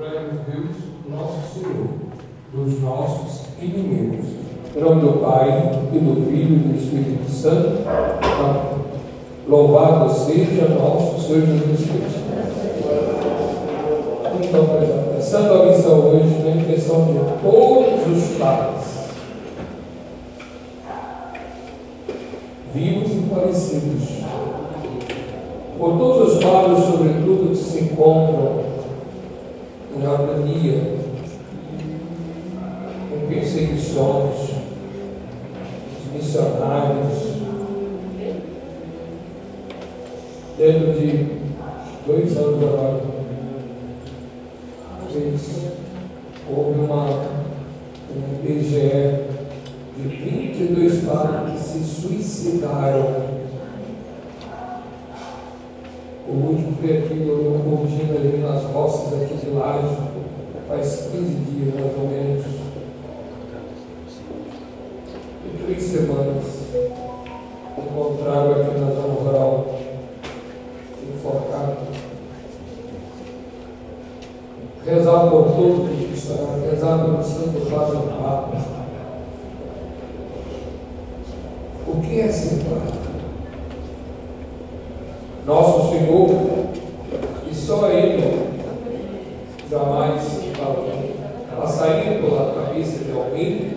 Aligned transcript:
Livraremos 0.00 0.40
Deus, 0.46 0.76
nosso 1.10 1.52
Senhor, 1.52 1.88
dos 2.54 2.80
nossos 2.80 3.42
inimigos. 3.60 4.24
Em 4.74 4.80
nome 4.80 5.02
do 5.02 5.20
Pai, 5.20 5.72
e 5.92 5.98
do 5.98 6.26
Filho 6.26 6.56
e 6.56 6.58
do 6.58 6.74
Espírito 6.74 7.30
Santo. 7.30 7.82
Amém. 7.86 8.62
Louvado 9.46 10.10
seja 10.10 10.68
nosso 10.68 11.20
Senhor 11.20 11.44
Jesus 11.44 11.80
Cristo. 11.80 12.20
Então, 14.42 14.66
prestando 15.12 15.52
a 15.52 15.66
missão 15.66 15.98
hoje 15.98 16.42
na 16.44 16.62
intenção 16.62 17.04
de 17.04 17.42
todos 17.42 18.16
os 18.16 18.38
pais, 18.38 19.10
vivos 22.72 23.12
e 23.12 23.34
parecidos, 23.34 24.08
por 25.78 25.98
todos 25.98 26.36
os 26.36 26.42
padres, 26.42 26.84
sobretudo, 26.84 27.50
que 27.50 27.56
se 27.56 27.80
encontram 27.80 28.59
em 33.12 33.26
perseguições, 33.28 34.50
os 35.96 36.12
missionários, 36.12 37.30
dentro 40.56 40.92
de 40.92 41.40
dois 42.06 42.36
anos 42.36 42.62
agora, 42.62 43.00
fez, 45.12 45.72
houve 46.48 46.80
uma, 46.80 47.06
um 48.10 48.44
IBGE 48.44 49.30
de 49.96 50.02
22 50.02 51.04
padres 51.04 51.52
que 51.52 51.58
se 51.58 51.84
suicidaram. 51.84 53.40
O 56.28 56.32
último 56.32 56.76
foi 56.80 56.98
aqui 56.98 57.14
no 57.14 57.58
Coutinho, 57.64 58.16
ali 58.16 58.38
nas 58.38 58.64
roças 58.64 59.20
aqui 59.20 59.34
de 59.34 59.50
Laje, 59.50 59.96
15 61.10 61.24
dias 61.24 61.74
mais 61.74 61.98
ou 61.98 62.08
menos. 62.08 62.46
E 65.44 65.64
três 65.64 65.82
semanas 65.82 66.44
encontraram 67.76 68.52
aqui 68.52 68.78
na 68.78 68.92
zona 68.92 69.14
rural, 69.14 69.66
enforcado. 71.02 71.76
Rezar 74.86 75.30
por 75.30 75.44
todos 75.56 75.88
que 75.88 76.14
estão, 76.14 76.60
rezar 76.70 77.04
pelo 77.04 77.22
Santo 77.22 77.70
Padre 77.70 77.98
Papa. 78.20 78.56
O 81.88 82.00
que 82.00 82.20
é 82.20 82.28
ser 82.28 82.64
padre? 82.64 83.00
Nosso 85.44 85.90
Senhor, 85.90 86.30
e 87.50 87.54
só 87.54 87.88
Ele 87.90 88.48
jamais 89.68 90.40
passaria 91.60 92.18
pela 92.20 92.54
cabeça 92.54 93.04
de 93.04 93.12
alguém 93.12 93.70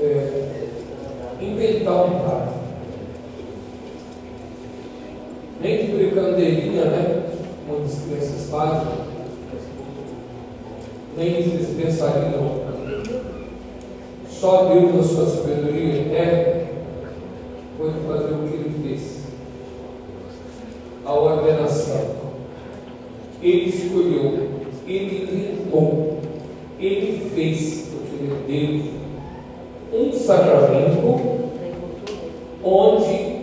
é, 0.00 0.68
inventar 1.40 2.06
um 2.06 2.18
padre. 2.20 2.58
Nem 5.60 5.86
de 5.86 5.92
brincadeirinha, 5.92 6.84
né? 6.84 7.26
Muitas 7.66 7.98
crianças 8.02 8.48
fazem. 8.50 8.88
Nem 11.16 11.26
eles 11.26 11.68
pensariam. 11.76 12.68
Só 14.28 14.66
Deus, 14.66 14.94
na 14.94 15.02
sua 15.02 15.26
sabedoria 15.26 16.02
eterna, 16.02 16.68
pode 17.76 17.98
fazer 18.06 18.34
o 18.34 18.48
que 18.48 18.54
ele 18.54 18.74
fez. 18.82 19.18
A 21.04 21.12
ordenação. 21.12 22.18
Ele 23.40 23.68
escolheu, 23.68 24.48
ele 24.84 25.22
inventou, 25.22 26.18
ele 26.78 27.30
fez, 27.30 27.88
porque 27.92 28.24
ele 28.24 28.92
deu 29.90 30.00
um 30.00 30.12
sacramento 30.12 31.38
onde 32.62 33.38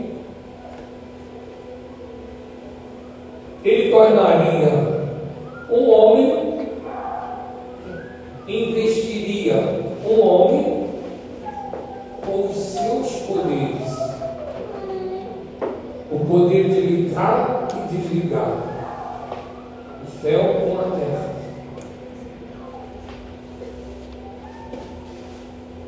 ele 3.64 3.90
tornaria 3.90 4.96
um 5.72 5.90
homem, 5.90 6.68
investiria 8.48 9.56
um 10.08 10.22
homem 10.22 10.90
com 12.24 12.48
os 12.48 12.56
seus 12.56 13.12
poderes. 13.22 13.96
O 16.12 16.20
poder 16.20 16.70
de 16.70 16.82
ligar 16.82 17.68
e 17.74 17.96
desligar 17.96 18.52
o 20.04 20.22
céu 20.22 20.44
com 20.62 20.80
a 20.80 20.98
terra. 20.98 21.36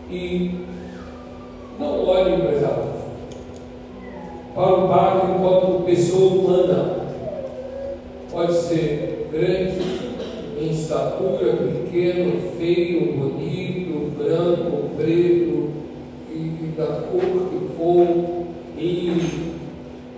E 0.09 0.65
não 1.77 2.07
olhe, 2.07 2.35
empresário, 2.35 2.93
para 4.55 4.73
o 4.73 4.87
padre 4.87 5.31
enquanto 5.33 5.85
pessoa 5.85 6.33
humana. 6.33 6.97
Pode 8.31 8.53
ser 8.53 9.29
grande, 9.31 10.07
em 10.59 10.71
estatura, 10.71 11.53
pequeno, 11.53 12.51
feio, 12.57 13.13
bonito, 13.13 14.11
branco, 14.17 14.89
preto, 14.95 15.69
e 16.29 16.73
da 16.77 16.85
cor 16.85 17.49
que 17.49 17.75
for, 17.75 18.07
e 18.77 19.47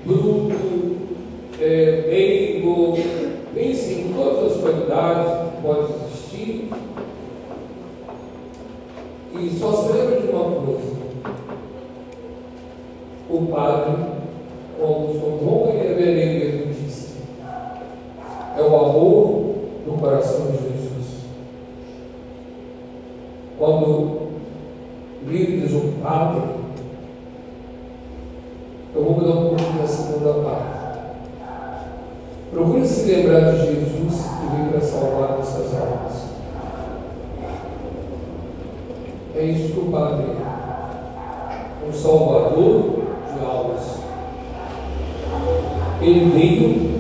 bruto, 0.06 0.98
é, 1.62 2.06
meigo, 2.08 2.98
pense 3.54 3.94
em 3.94 4.14
todas 4.14 4.54
as 4.54 4.62
qualidades 4.62 5.32
que 5.56 5.62
podem 5.62 5.96
existir. 6.08 6.70
E 9.42 9.50
só 9.58 9.72
se 9.72 9.94
lembra 9.94 10.20
de 10.20 10.28
uma 10.28 10.44
coisa. 10.66 11.00
O 13.40 13.46
padre, 13.46 13.96
como 14.78 15.14
São 15.14 15.40
João 15.40 15.72
Berenguer 15.72 16.68
disse, 16.74 17.20
é 18.58 18.62
o 18.62 18.76
amor 18.76 19.56
do 19.86 19.98
coração 19.98 20.48
de 20.48 20.58
Jesus. 20.58 21.24
Quando 23.58 24.28
lides 25.26 25.74
um 25.74 25.94
padre, 26.04 26.42
eu 28.94 29.04
vou 29.06 29.14
mudar 29.14 29.40
um 29.40 29.48
pouquinho 29.56 29.84
a 29.84 29.88
segunda 29.88 30.34
parte. 30.44 30.80
Procure 32.52 32.86
se 32.86 33.10
lembrar 33.10 33.52
de 33.52 33.58
Jesus 33.58 34.26
que 34.26 34.56
veio 34.56 34.72
para 34.72 34.82
salvar 34.82 35.38
nossas 35.38 35.74
almas. 35.80 36.30
É 39.34 39.44
isso 39.46 39.74
que 39.74 39.80
o 39.80 39.92
Padre 39.92 40.26
é. 40.26 41.88
Um 41.88 41.94
salvador 41.94 43.00
de 43.34 43.46
almas. 43.46 44.00
Ele 46.02 46.30
veio 46.32 47.00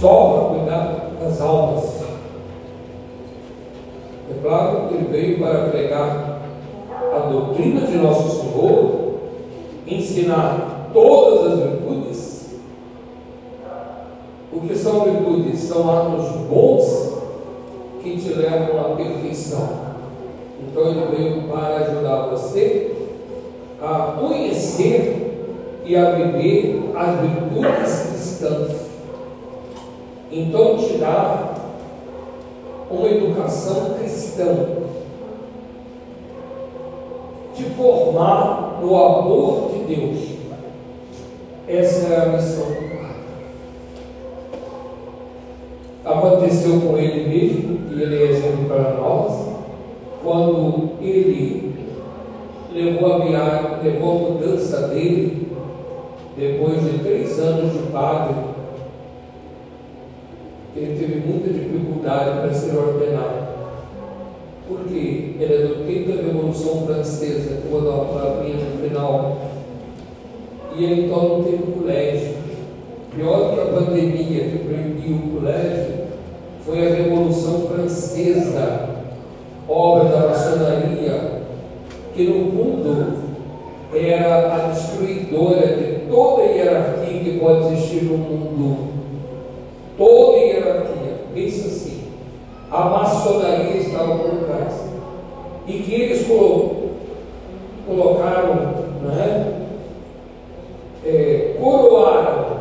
só 0.00 0.32
para 0.32 0.58
cuidar 0.58 1.10
das 1.20 1.40
almas. 1.40 1.98
É 4.30 4.42
claro 4.42 4.88
que 4.88 4.94
ele 4.94 5.08
veio 5.10 5.38
para 5.38 5.68
pregar 5.68 6.40
a 7.14 7.18
doutrina 7.30 7.86
de 7.86 7.96
nosso 7.96 8.40
Senhor, 8.40 9.14
ensinar 9.86 10.90
todas 10.92 11.52
as 11.52 11.58
virtudes. 11.60 12.58
O 14.52 14.60
que 14.60 14.74
são 14.74 15.04
virtudes? 15.04 15.60
São 15.60 15.90
atos 15.90 16.30
bons 16.48 17.18
que 18.02 18.16
te 18.16 18.34
levam 18.34 18.80
à 18.80 18.96
perfeição. 18.96 19.88
Então 20.60 20.88
ele 20.88 21.16
veio 21.16 21.42
para 21.42 21.76
ajudar 21.76 22.28
você 22.28 22.94
a 23.80 24.16
conhecer 24.18 25.28
e 25.84 25.96
a 25.96 26.07
viver 26.26 26.92
as 26.96 27.20
virtudes 27.20 28.00
cristãs. 28.10 28.88
Então 30.30 30.76
te 30.76 30.98
dá 30.98 31.54
uma 32.90 33.08
educação 33.08 33.94
cristã, 33.98 34.66
te 37.54 37.64
formar 37.64 38.78
no 38.80 38.96
amor 38.96 39.72
de 39.72 39.94
Deus. 39.94 40.18
Essa 41.66 42.14
é 42.14 42.16
a 42.22 42.26
missão 42.30 42.66
do 42.66 42.88
Pai. 42.88 43.16
Aconteceu 46.04 46.80
com 46.80 46.96
ele 46.96 47.28
mesmo, 47.28 47.78
e 47.92 48.02
ele 48.02 48.16
é 48.16 48.30
exemplo 48.30 48.66
para 48.66 48.94
nós, 48.94 49.48
quando 50.22 50.90
ele 51.02 51.74
levou 52.72 53.14
a 53.14 53.18
viagem, 53.18 53.82
levou 53.82 54.10
a 54.10 54.30
mudança 54.30 54.88
dele, 54.88 55.47
depois 56.38 56.80
de 56.84 57.00
três 57.00 57.36
anos 57.40 57.72
de 57.72 57.90
padre, 57.90 58.36
ele 60.76 60.96
teve 60.96 61.28
muita 61.28 61.50
dificuldade 61.50 62.40
para 62.40 62.54
ser 62.54 62.76
ordenado. 62.76 63.48
Porque 64.68 65.34
ele 65.40 65.52
é 65.52 65.66
do 65.66 65.84
tempo 65.84 66.12
da 66.12 66.22
Revolução 66.22 66.86
Francesa, 66.86 67.62
quando 67.68 67.90
a 67.90 68.04
palavrinha 68.04 68.56
no 68.56 68.88
final. 68.88 69.38
E 70.76 70.84
ele 70.84 71.06
então 71.06 71.28
não 71.28 71.42
teve 71.42 71.72
colégio. 71.72 72.36
Pior 73.16 73.54
que 73.54 73.60
a 73.60 73.64
pandemia 73.64 74.44
que 74.44 74.58
proibiu 74.58 75.16
o 75.16 75.40
colégio 75.40 75.94
foi 76.64 76.86
a 76.86 76.94
Revolução 76.94 77.62
Francesa, 77.62 78.90
obra 79.68 80.04
da 80.04 80.28
maçonaria, 80.28 81.42
que 82.14 82.24
no 82.24 82.52
fundo 82.52 83.28
era 83.92 84.54
a 84.54 84.68
destruidora 84.68 85.66
de 85.66 85.97
toda 86.08 86.42
hierarquia 86.42 87.20
que 87.20 87.38
pode 87.38 87.72
existir 87.72 88.04
no 88.04 88.18
mundo. 88.18 88.88
Toda 89.96 90.38
hierarquia. 90.38 91.18
Pensa 91.34 91.68
assim. 91.68 92.02
A 92.70 92.84
maçonaria 92.84 93.76
estava 93.76 94.18
por 94.18 94.46
trás. 94.46 94.88
E 95.66 95.72
que 95.78 95.94
eles 95.94 96.26
colocaram, 97.86 98.54
né? 99.02 99.54
É, 101.04 101.56
coroaram, 101.60 102.58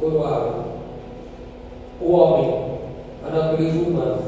coroaram 0.00 0.68
o 2.00 2.12
homem, 2.12 2.54
a 3.26 3.30
natureza 3.30 3.78
humana. 3.78 4.18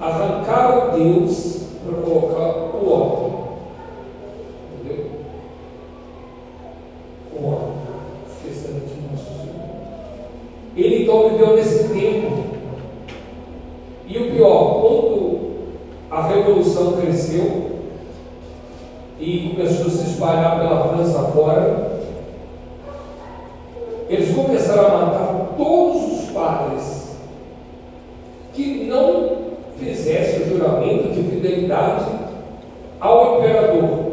Arrancaram 0.00 0.98
Deus 0.98 1.62
para 1.84 2.02
colocar 2.02 2.76
o 2.76 2.90
homem. 2.90 3.32
Entendeu? 4.74 5.06
O 7.34 7.46
homem. 7.46 7.72
Esquecendo 8.28 8.80
de 8.86 9.10
nosso 9.10 9.24
Senhor. 9.24 9.54
Ele 10.76 11.02
então 11.02 11.30
viveu 11.30 11.56
nesse 11.56 11.88
tempo. 11.88 12.42
E 14.06 14.18
o 14.18 14.30
pior, 14.32 14.80
quando 14.80 15.40
a 16.10 16.26
revolução 16.26 17.00
cresceu 17.00 17.72
e 19.18 19.50
começou 19.54 19.86
a 19.86 19.90
se 19.90 20.10
espalhar 20.10 20.58
pela 20.58 20.88
França 20.88 21.22
fora, 21.30 21.92
eles 24.08 24.34
começaram 24.34 24.86
a 24.86 25.06
matar 25.06 25.54
todos 25.56 26.20
os 26.20 26.30
padres 26.32 27.16
que 28.52 28.84
não 28.84 29.36
fizessem 29.78 30.42
o 30.42 30.48
juramento 30.50 31.08
de 31.14 31.22
fidelidade 31.22 32.04
ao 33.00 33.38
imperador. 33.38 34.12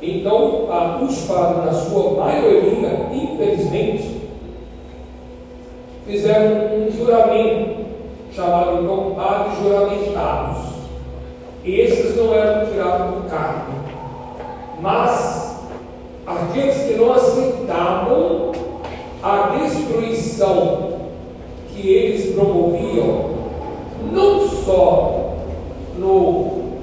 Então, 0.00 0.68
os 1.04 1.18
padres, 1.26 1.64
na 1.64 1.72
sua 1.72 2.24
maioria, 2.24 3.08
infelizmente, 3.12 4.22
fizeram 6.06 6.76
um 6.76 6.90
juramento, 6.90 7.84
chamado 8.36 9.14
padres 9.16 9.58
juramentados. 9.62 10.76
Esses 11.64 12.14
não 12.16 12.34
eram 12.34 12.70
tirados 12.70 13.22
do 13.22 13.30
cargo, 13.30 13.72
mas 14.80 15.64
aqueles 16.26 16.76
que 16.82 16.94
não 16.94 17.14
aceitavam 17.14 18.52
a 19.22 19.56
destruição 19.56 21.08
que 21.74 21.88
eles 21.88 22.34
promoviam, 22.34 23.36
não 24.12 24.46
só 24.46 25.34
no 25.98 26.76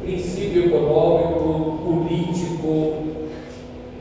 princípio 0.00 0.66
econômico, 0.66 1.78
político, 1.84 2.94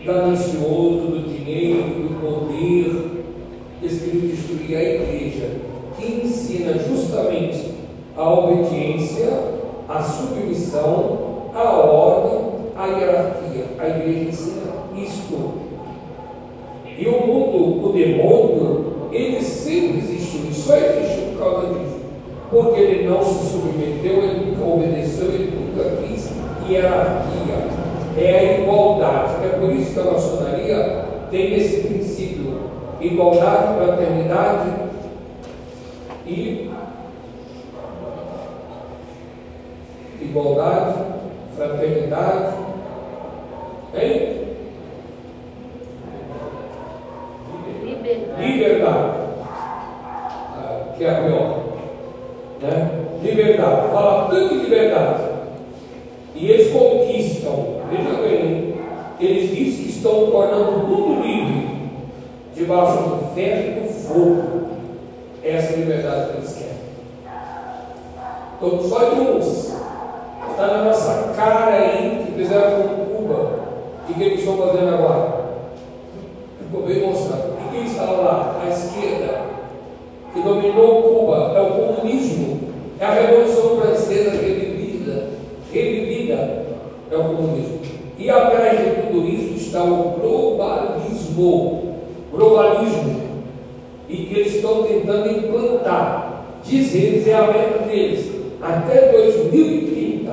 ganancioso 0.05 1.07
do 1.07 1.23
dinheiro, 1.27 1.83
do 1.83 2.21
poder, 2.21 3.23
eles 3.81 4.01
queriam 4.01 4.27
destruir 4.27 4.77
a 4.77 4.81
igreja, 4.81 5.70
ensina 6.05 6.73
justamente 6.79 7.71
a 8.15 8.29
obediência, 8.33 9.29
a 9.87 10.01
submissão, 10.01 11.51
a 11.53 11.69
ordem, 11.71 12.39
a 12.75 12.87
hierarquia. 12.87 13.65
A 13.79 13.87
igreja 13.89 14.29
ensina 14.29 14.61
isto. 14.95 15.53
E 16.97 17.07
o 17.07 17.25
mundo, 17.25 17.87
o 17.87 17.93
demônio, 17.93 18.85
ele 19.11 19.41
sempre 19.41 19.99
existiu, 19.99 20.51
só 20.53 20.75
existiu 20.75 21.33
por 21.33 21.39
causa 21.39 21.67
disso. 21.67 22.01
Porque 22.49 22.79
ele 22.79 23.09
não 23.09 23.23
se 23.23 23.51
submeteu, 23.51 24.23
ele 24.23 24.51
nunca 24.51 24.65
obedeceu, 24.65 25.27
ele 25.27 25.53
nunca 25.55 25.89
quis 26.01 26.29
hierarquia. 26.69 27.71
É 28.17 28.39
a 28.39 28.59
igualdade. 28.59 29.45
É 29.45 29.57
por 29.59 29.73
isso 29.73 29.93
que 29.93 29.99
a 29.99 30.11
maçonaria 30.11 31.05
tem 31.31 31.55
esse 31.55 31.87
princípio: 31.87 32.57
igualdade, 32.99 33.75
fraternidade 33.77 34.90
e 36.31 36.71
igualdade, 40.21 40.93
fraternidade, 41.57 42.53
hein? 43.93 44.41
Liberdade. 47.83 48.41
Liberdade, 48.41 49.17
ah, 50.55 50.93
que 50.97 51.03
é 51.03 51.09
a 51.09 51.21
pior, 51.21 51.59
né? 52.61 52.91
Liberdade, 53.21 53.91
fala 53.91 54.29
tanto 54.29 54.55
de 54.55 54.63
liberdade, 54.63 55.23
e 56.35 56.49
eles 56.49 56.71
conquistam, 56.71 57.81
veja 57.89 58.21
bem, 58.21 58.75
eles 59.19 59.49
dizem 59.49 59.83
que 59.83 59.89
estão 59.89 60.31
tornando 60.31 60.71
o 60.71 60.87
mundo 60.87 61.23
livre, 61.23 61.67
debaixo 62.55 62.97
do 63.03 63.35
ferro 63.35 63.61
e 63.61 63.81
do 63.81 63.87
fogo, 63.93 64.40
essa 65.53 65.75
liberdade 65.75 66.31
que 66.31 66.37
eles 66.37 66.53
querem. 66.53 66.71
Então, 68.57 68.89
só 68.89 69.09
de 69.09 69.19
uns, 69.21 69.73
está 70.51 70.67
na 70.67 70.83
nossa 70.83 71.33
cara 71.35 71.73
aí, 71.75 72.23
que 72.25 72.31
fizeram 72.33 72.83
com 72.83 73.05
Cuba, 73.05 73.59
e 74.09 74.13
que 74.13 74.23
eles 74.23 74.39
estão 74.39 74.57
fazendo 74.57 74.93
agora. 74.93 75.41
Ficou 76.59 76.85
bem 76.85 77.07
mostrado. 77.07 77.53
E 77.59 77.75
quem 77.75 77.85
estava 77.85 78.11
lá? 78.11 78.61
A 78.63 78.69
esquerda, 78.69 79.41
que 80.33 80.41
dominou 80.41 81.03
Cuba, 81.03 81.53
é 81.55 81.61
o 81.61 81.71
comunismo, 81.71 82.59
é 82.99 83.05
a 83.05 83.13
Revolução 83.13 83.81
Francesa 83.81 84.31
revivida, 84.31 85.29
revivida, 85.73 86.65
é 87.11 87.17
o 87.17 87.23
comunismo. 87.23 87.81
E 88.17 88.29
atrás 88.29 88.77
de 88.77 89.01
tudo 89.07 89.27
isso 89.27 89.55
está 89.55 89.83
o 89.83 90.19
globalismo, 90.21 91.95
globalismo, 92.31 93.00
que 94.31 94.39
eles 94.39 94.55
estão 94.55 94.83
tentando 94.83 95.29
implantar. 95.29 96.45
Diz 96.63 96.95
eles, 96.95 97.27
é 97.27 97.33
a 97.33 97.47
meta 97.47 97.79
deles, 97.85 98.31
até 98.61 99.11
2030, 99.11 100.31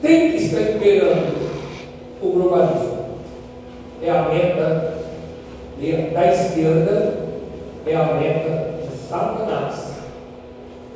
tem 0.00 0.30
que 0.32 0.36
estar 0.36 0.60
esperando 0.60 1.36
o 2.22 2.28
globalismo. 2.28 2.98
É 4.02 4.10
a 4.10 4.28
meta 4.28 4.98
da 6.12 6.32
esquerda 6.32 7.28
é 7.86 7.96
a 7.96 8.14
meta 8.14 8.74
de 8.82 9.08
Satanás. 9.08 9.92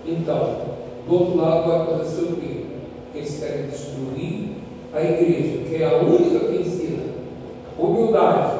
Então, 0.06 0.56
do 1.06 1.14
outro 1.14 1.36
lado 1.38 1.68
vai 1.68 1.80
acontecer 1.80 2.22
o 2.22 2.36
quê? 2.36 2.64
Eles 3.14 3.38
querem 3.38 3.66
destruir 3.66 4.50
a 4.92 5.00
igreja, 5.02 5.58
que 5.68 5.82
é 5.82 5.86
a 5.86 5.96
única 5.96 6.46
que 6.46 6.56
ensina 6.56 7.02
humildade, 7.78 8.58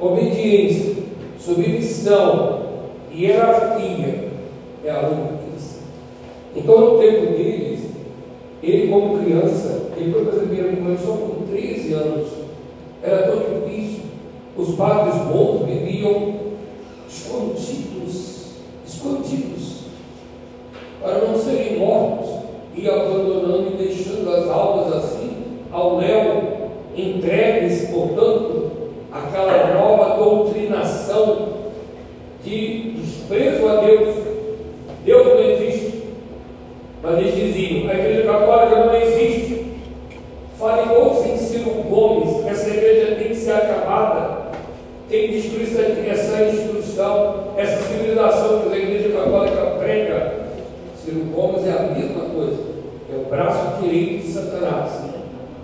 obediência, 0.00 0.96
submissão, 1.38 2.57
hierarquia. 3.14 4.28
É 4.84 4.90
a 4.90 5.00
que 5.00 5.56
ensina. 5.56 5.82
Então, 6.54 6.80
no 6.80 6.98
tempo 6.98 7.32
deles, 7.32 7.80
ele, 8.62 8.88
como 8.88 9.18
criança, 9.18 9.90
ele 9.96 10.12
foi 10.12 10.24
fazer 10.24 10.46
primeira 10.46 10.76
comunhão 10.76 10.98
só 10.98 11.12
com 11.12 11.46
13 11.50 11.92
anos. 11.94 12.28
Era 13.02 13.28
tão 13.28 13.38
difícil. 13.38 14.02
Os 14.56 14.74
padres 14.74 15.14
bons 15.22 15.66
viviam 15.66 16.34
escondidos, 17.08 18.54
escondidos, 18.86 19.84
para 21.00 21.18
não 21.18 21.38
serem 21.38 21.78
mortos 21.78 22.30
e 22.74 22.88
abandonando 22.88 23.72
e 23.72 23.84
deixando 23.84 24.28
as 24.30 24.48
almas 24.48 24.92
assim 24.92 25.30
ao 25.72 25.98
léu, 25.98 26.70
entregues, 26.96 27.88
portanto, 27.88 28.70
àquela 29.12 29.74
nova 29.74 30.16
doutrinação 30.16 31.48
de 32.44 32.90
desprezo 32.92 33.68
a 33.68 33.76
Deus. 33.76 34.16
Deus 35.04 35.26
não 35.26 35.40
existe. 35.40 36.02
Mas 37.02 37.18
eles 37.18 37.34
diziam, 37.34 37.90
a 37.90 37.94
igreja 37.94 38.22
católica 38.22 38.84
não 38.86 38.96
existe. 38.96 39.66
Falou-se 40.58 41.28
em 41.28 41.36
Ciro 41.36 41.70
Gomes, 41.88 42.44
essa 42.46 42.68
igreja 42.70 43.14
tem 43.14 43.28
que 43.28 43.34
ser 43.36 43.52
acabada, 43.52 44.48
tem 45.48 45.58
que 45.58 45.64
destruir 45.64 46.10
essa, 47.56 47.88
civilização 47.88 48.60
que 48.62 48.74
a 48.74 48.78
igreja 48.78 49.16
católica 49.16 49.76
prega. 49.78 50.48
Ciro 50.96 51.24
Gomes 51.34 51.66
é 51.66 51.72
a 51.72 51.82
mesma 51.94 52.24
coisa, 52.34 52.58
é 53.12 53.16
o 53.16 53.30
braço 53.30 53.82
direito 53.82 54.26
de 54.26 54.32
Satanás. 54.32 54.90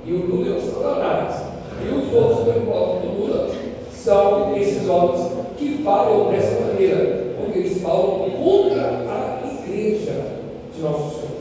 E 0.06 0.12
o 0.12 0.26
Lula 0.26 0.54
é 0.54 0.58
o 0.58 0.60
Satanás. 0.60 1.42
E 1.82 1.88
os 1.88 2.14
outros 2.14 2.64
votam 2.64 3.00
do 3.00 3.20
Lula 3.20 3.50
são 3.92 4.56
esses 4.56 4.88
homens 4.88 5.32
que 5.56 5.82
falam 5.82 6.30
dessa 6.30 6.60
maneira, 6.60 7.34
porque 7.38 7.58
eles 7.58 7.82
falam 7.82 8.30
contra 8.30 8.82
a 8.82 9.40
igreja 9.66 10.12
de 10.74 10.82
nosso 10.82 11.10
Senhor. 11.10 11.34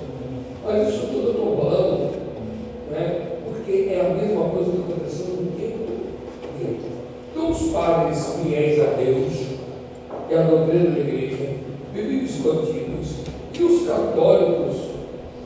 Mas 0.66 0.88
isso 0.88 1.08
tudo 1.08 1.28
eu 1.28 1.32
estou 1.32 1.58
falando, 1.58 2.12
né? 2.90 3.22
porque 3.46 3.90
é 3.90 4.00
a 4.00 4.14
mesma 4.14 4.46
coisa 4.46 4.72
que 4.72 4.92
aconteceu 4.92 5.28
no 5.28 5.52
tempo 5.52 5.73
padres 7.74 8.36
fiéis 8.42 8.80
a 8.80 8.94
Deus 8.94 9.34
e 10.30 10.36
a 10.36 10.44
doutrina 10.44 10.92
da 10.92 11.00
igreja 11.00 11.50
viviam 11.94 12.24
escondidos, 12.24 13.16
e 13.54 13.64
os 13.64 13.88
católicos 13.88 14.76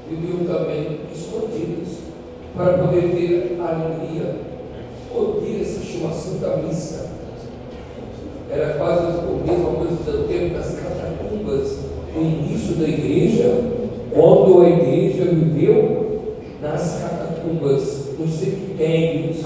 viviam 0.09 0.45
também 0.45 0.99
escondidos, 1.13 1.97
para 2.55 2.77
poder 2.79 3.01
ter 3.01 3.57
alegria. 3.59 4.47
Poder 5.13 5.61
assistir 5.61 6.03
uma 6.03 6.13
Santa 6.13 6.57
Missa. 6.57 7.09
Era 8.51 8.73
quase 8.73 9.01
a 9.01 9.51
mesma 9.51 9.71
coisa 9.71 9.95
do 9.95 10.27
tempo 10.27 10.53
das 10.53 10.75
catacumbas, 10.75 11.77
no 12.13 12.21
início 12.21 12.75
da 12.75 12.87
igreja, 12.87 13.61
quando 14.13 14.61
a 14.61 14.69
igreja 14.69 15.25
viveu 15.25 16.35
nas 16.61 17.01
catacumbas, 17.01 18.09
nos 18.19 18.31
cemitérios, 18.31 19.43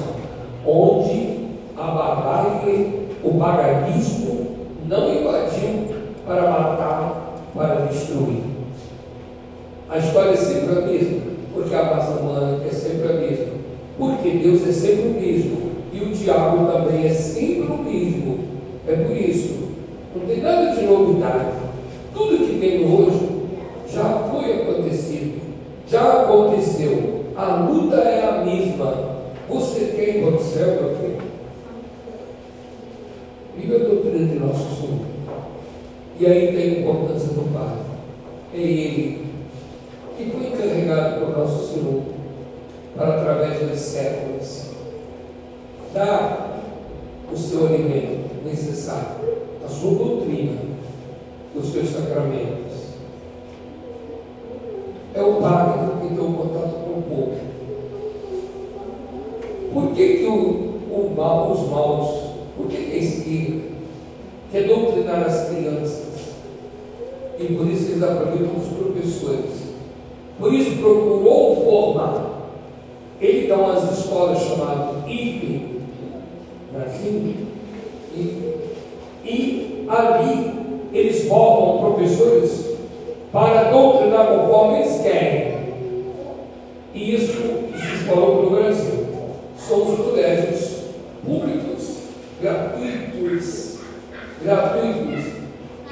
onde 0.66 1.40
a 1.82 1.92
barbárie, 1.92 3.08
o 3.24 3.34
paganismo 3.40 4.48
não 4.88 5.14
invadiu 5.14 5.88
para 6.26 6.42
matar, 6.44 7.36
para 7.56 7.86
destruir. 7.86 8.44
A 9.90 9.98
história 9.98 10.32
é 10.32 10.36
sempre 10.36 10.78
a 10.78 10.82
mesma, 10.82 11.22
porque 11.54 11.76
a 11.76 11.84
raça 11.84 12.20
humana 12.20 12.62
é 12.66 12.72
sempre 12.72 13.10
a 13.10 13.14
mesma, 13.14 13.54
porque 13.98 14.30
Deus 14.30 14.68
é 14.68 14.72
sempre 14.72 15.10
o 15.10 15.22
mesmo 15.22 15.72
e 15.92 16.00
o 16.00 16.12
diabo 16.12 16.72
também 16.72 17.06
é 17.06 17.14
sempre 17.14 17.72
o 17.72 17.78
mesmo. 17.78 18.40
É 18.88 18.96
por 18.96 19.18
isso, 19.18 19.56
não 20.16 20.26
tem 20.26 20.42
nada 20.42 20.76
de 20.76 20.86
novidade. 20.86 21.52
Tudo 22.14 22.46
que 22.46 22.60
tem 22.60 22.86
hoje 22.86 23.30
já 23.88 24.28
foi 24.32 24.62
acontecido, 24.62 25.42
já 25.88 26.22
aconteceu. 26.22 27.22
A 27.36 27.56
luta 27.56 27.98
é 27.98 28.28
a 28.28 28.46
mesma. 28.46 29.12
Você 29.50 29.94
quer 29.96 30.18
ir 30.18 30.24
para 30.24 30.36
o 30.36 30.42
céu, 30.42 30.68
meu 30.68 30.96
filho? 30.96 31.22
Viva 33.58 33.76
a 33.76 33.80
doutrina 33.80 34.28
de 34.28 34.40
nosso 34.40 34.76
Senhor. 34.76 35.06
E 36.22 36.25
aí 36.28 36.56
tem 36.56 36.62
a 36.62 36.80
importância 36.82 37.30
do 37.30 37.51
Pai. 37.51 37.78
É 38.54 38.58
Ele 38.60 39.25
que 40.16 40.30
foi 40.30 40.50
encarregado 40.50 41.20
por 41.20 41.36
nosso 41.36 41.74
Senhor 41.74 42.04
para, 42.96 43.16
através 43.16 43.68
dos 43.68 43.80
séculos, 43.80 44.66
dar 45.96 46.62
o 47.34 47.36
seu 47.36 47.66
alimento 47.66 48.46
necessário, 48.46 49.16
a 49.66 49.68
sua 49.68 49.96
doutrina, 49.96 50.60
os 51.56 51.72
seus 51.72 51.90
sacramentos. 51.90 52.92
É 55.16 55.24
o 55.24 55.42
Padre 55.42 56.08
que 56.08 56.16
tem 56.16 56.24
o 56.24 56.34
contato 56.34 56.84
com 56.86 57.00
o 57.00 57.04
povo. 57.10 57.40
Por 59.74 59.96
que, 59.96 60.18
que 60.18 60.25
o, 60.25 60.38
o 60.92 61.13
mal, 61.18 61.51
os 61.51 61.68
maus, 61.68 62.36
por 62.56 62.68
que, 62.68 62.78
que 62.78 62.92
a 62.92 63.00
esquerda 63.00 63.62
quer 64.51 64.68
doutrinar 64.68 65.24
as 65.24 65.50
crianças? 65.50 66.00
E 67.51 67.55
por 67.55 67.67
isso 67.70 67.91
eles 67.91 68.03
aproveitam 68.03 68.55
os 68.55 68.67
professores. 68.67 69.50
Por 70.39 70.53
isso 70.53 70.77
procurou 70.77 71.65
formar. 71.65 72.31
Ele 73.20 73.48
dá 73.48 73.58
umas 73.58 74.00
escolas 74.00 74.39
chamadas 74.39 75.03
IFE, 75.05 75.81
Brasil, 76.72 77.36
e, 78.15 78.20
e 79.25 79.86
ali 79.89 80.53
eles 80.93 81.27
formam 81.27 81.93
professores 81.93 82.77
para 83.34 83.70
doutrinar 83.70 84.27
conforme 84.27 84.79
eles 84.79 85.01
querem. 85.01 85.58
E 86.93 87.15
isso 87.15 87.34
se 87.34 87.96
espalhou 87.98 88.38
para 88.38 88.48
o 88.48 88.50
Brasil. 88.50 89.08
São 89.58 89.84
os 89.84 90.00
colégios 90.00 90.84
públicos, 91.25 91.98
gratuitos, 92.41 93.79
gratuitos. 94.41 95.31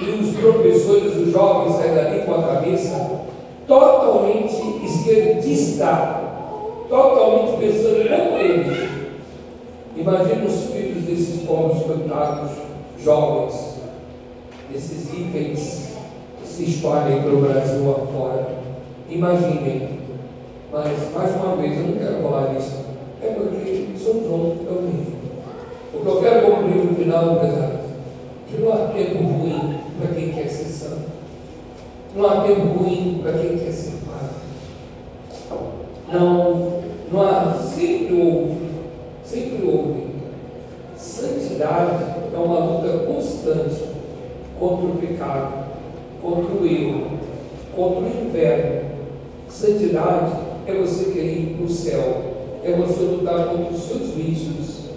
E 0.02 0.10
os 0.12 0.36
professores, 0.38 1.16
os 1.18 1.32
jovens 1.32 1.76
saem 1.76 1.94
dali 1.94 2.22
com 2.22 2.36
a 2.36 2.44
cabeça 2.44 3.20
totalmente 3.68 4.86
esquerdista, 4.86 6.22
totalmente 6.88 7.58
pensando 7.58 8.10
não 8.10 8.38
eles. 8.40 8.90
Imagina 9.98 10.46
os 10.46 10.72
filhos 10.72 11.04
desses 11.04 11.46
povos 11.46 11.84
coitados, 11.84 12.52
jovens, 13.04 13.76
desses 14.72 15.14
itens 15.14 15.90
que 16.42 16.48
se 16.48 16.64
espalhem 16.64 17.22
para 17.22 17.34
o 17.34 17.42
Brasil 17.42 17.92
afora. 17.92 18.48
Imaginem. 19.10 20.00
Mas, 20.72 21.14
mais 21.14 21.36
uma 21.36 21.58
vez, 21.58 21.78
eu 21.78 21.88
não 21.88 21.98
quero 21.98 22.24
falar 22.24 22.56
isso. 22.58 22.86
É 23.22 23.28
porque 23.32 23.88
João 23.98 24.56
é 24.66 24.72
o 24.72 24.82
mesmo. 24.84 25.20
O 25.94 26.00
que 26.00 26.08
eu 26.08 26.22
quero 26.22 26.46
concluir 26.46 26.86
no 26.86 26.96
final, 26.96 27.34
empresário, 27.34 27.80
que 28.48 28.62
não 28.62 28.72
há 28.72 28.78
tempo 28.94 29.24
ruim 29.24 29.79
para 30.00 30.16
quem 30.16 30.32
quer 30.32 30.48
ser 30.48 30.66
santo. 30.66 31.10
Não 32.16 32.26
há 32.26 32.42
tempo 32.42 32.80
ruim 32.80 33.20
para 33.22 33.34
quem 33.34 33.58
quer 33.58 33.72
ser 33.72 33.94
padre. 34.06 34.30
Não, 36.12 36.82
não 37.12 37.22
há, 37.22 37.54
sempre 37.54 38.16
houve, 38.16 38.58
sempre 39.24 39.68
houve. 39.68 40.10
Santidade 40.96 42.04
é 42.34 42.38
uma 42.38 42.60
luta 42.60 43.06
constante 43.06 43.84
contra 44.60 44.88
o 44.88 44.98
pecado, 44.98 45.66
contra 46.22 46.56
o 46.56 46.66
erro, 46.66 47.20
contra 47.76 48.04
o 48.04 48.08
inferno. 48.08 48.90
Santidade 49.48 50.32
é 50.66 50.74
você 50.74 51.12
querer 51.12 51.40
ir 51.40 51.56
para 51.58 51.66
o 51.66 51.70
céu, 51.70 52.34
é 52.64 52.72
você 52.74 53.02
lutar 53.02 53.50
contra 53.50 53.74
os 53.74 53.84
seus 53.84 54.10
vícios. 54.12 54.90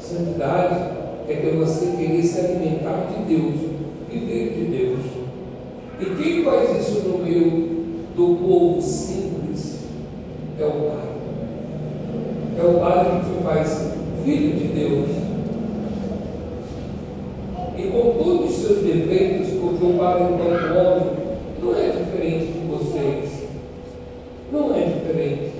Santidade 0.00 0.92
é 1.28 1.54
você 1.56 1.96
querer 1.96 2.22
se 2.22 2.40
alimentar 2.40 3.08
de 3.12 3.34
Deus, 3.34 3.71
viver 4.12 4.52
de 4.54 4.64
Deus. 4.76 5.00
E 6.00 6.22
quem 6.22 6.44
faz 6.44 6.88
isso 6.88 7.08
no 7.08 7.18
meio 7.18 7.72
do 8.14 8.36
povo 8.36 8.82
simples 8.82 9.80
é 10.58 10.64
o 10.64 10.70
Pai. 10.70 11.12
É 12.58 12.64
o 12.64 12.80
Padre 12.80 13.20
que 13.20 13.38
te 13.38 13.42
faz 13.42 13.92
filho 14.24 14.56
de 14.56 14.64
Deus. 14.68 15.08
E 17.78 17.82
com 17.88 18.22
todos 18.22 18.50
os 18.50 18.56
seus 18.56 18.78
defeitos, 18.82 19.48
porque 19.60 19.84
o 19.84 19.98
Padre, 19.98 20.24
enquanto 20.24 20.76
homem, 20.76 21.12
não 21.62 21.74
é 21.74 21.90
diferente 21.90 22.52
de 22.52 22.66
vocês. 22.66 23.48
Não 24.52 24.74
é 24.74 24.84
diferente. 24.84 25.52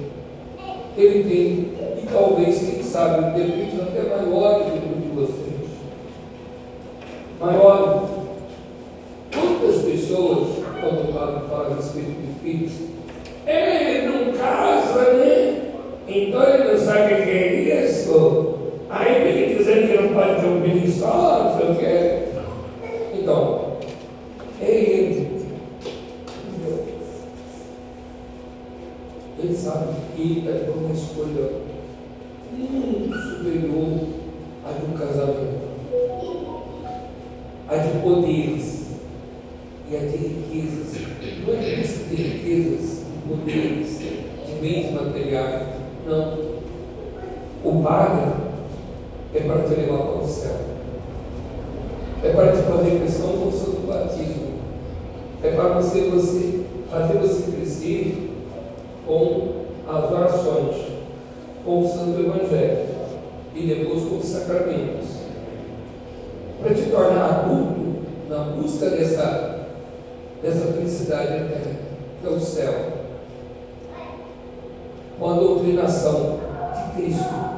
Ele 0.99 1.25
tem, 1.25 2.03
e 2.03 2.07
talvez, 2.13 2.59
quem 2.59 2.83
sabe, 2.83 3.39
defeitos 3.39 3.81
até 3.81 4.03
maiores 4.03 4.67
do 4.67 5.03
que 5.03 5.15
vocês. 5.15 5.53
Maiores 7.41 8.13
pessoas, 10.13 10.65
quando 10.81 11.09
o 11.09 11.13
padre 11.13 11.49
fala 11.49 11.71
a 11.71 11.77
respeito 11.77 12.11
de 12.11 12.41
filhos, 12.41 12.73
ele 13.47 14.09
não 14.09 14.33
casa, 14.33 15.13
né? 15.15 15.71
Então 16.07 16.43
ele 16.43 16.73
não 16.73 16.79
sabe 16.79 17.15
o 17.15 17.17
que 17.23 17.31
é 17.31 17.85
isso. 17.87 18.55
Aí 18.91 19.49
fica 19.49 19.65
pode 20.15 20.41
ter 20.41 20.47
um 20.47 20.91
só, 20.91 21.45
não 21.45 21.59
sei 21.59 21.71
o 21.71 21.77
que 21.77 21.85
é. 21.85 22.33
Então, 23.15 23.73
é 24.61 24.71
ele. 24.71 25.33
Ele 29.39 29.57
sabe 29.57 29.95
que 30.15 30.39
está 30.39 30.71
uma 30.71 30.93
escolha 30.93 31.51
muito 32.53 33.17
superior 33.17 34.09
à 34.65 34.73
de 34.73 34.87
um 34.87 34.97
casamento, 34.97 35.63
a 37.69 37.77
de 37.77 37.99
poderes 38.03 38.87
e 39.91 39.97
a 39.97 40.01
de 40.01 40.17
riquezas. 40.17 41.03
Não 41.45 41.55
é 41.55 41.77
busca 41.77 42.05
de 42.05 42.23
riquezas, 42.23 43.01
de 43.01 43.29
poderes, 43.29 43.99
de 43.99 44.53
bens 44.61 44.93
materiais. 44.93 45.63
Não. 46.07 46.53
O 47.65 47.83
padre 47.83 48.32
é 49.35 49.41
para 49.41 49.63
te 49.63 49.75
levar 49.75 49.99
para 49.99 50.23
o 50.23 50.29
céu. 50.29 50.57
É 52.23 52.33
para 52.33 52.53
te 52.53 52.63
fazer 52.63 53.01
questão 53.01 53.29
com 53.29 53.49
o 53.49 53.53
santo 53.53 53.87
batismo. 53.87 54.53
É 55.43 55.51
para 55.51 55.69
você, 55.81 56.03
você 56.03 56.65
fazer 56.91 57.19
você 57.19 57.51
crescer 57.51 58.31
com 59.07 59.63
as 59.89 60.11
orações, 60.13 60.77
com 61.65 61.81
o 61.81 61.89
Santo 61.89 62.21
Evangelho 62.21 62.87
e 63.55 63.67
depois 63.67 64.05
com 64.05 64.17
os 64.19 64.27
sacramentos. 64.27 65.09
Para 66.63 66.75
te 66.75 66.83
tornar 66.91 67.25
adulto 67.25 68.03
na 68.29 68.39
busca 68.39 68.91
dessa 68.91 69.53
dessa 70.43 70.73
felicidade 70.73 71.35
eterna, 71.35 71.79
que 72.21 72.27
é 72.27 72.31
o 72.31 72.41
céu. 72.41 72.75
Com 75.19 75.31
a 75.31 75.35
doutrinação 75.35 76.41
de 76.75 77.01
Cristo, 77.01 77.52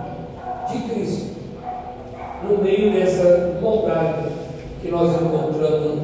no 2.49 2.63
meio 2.63 2.93
dessa 2.93 3.59
maldade 3.61 4.29
que 4.81 4.91
nós 4.91 5.15
encontramos 5.21 5.99